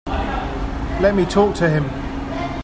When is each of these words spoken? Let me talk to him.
Let 0.99 1.13
me 1.13 1.25
talk 1.27 1.53
to 1.57 1.69
him. 1.69 1.85